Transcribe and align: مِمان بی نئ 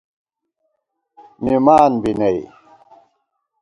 مِمان 1.43 1.91
بی 2.01 2.11
نئ 2.19 2.37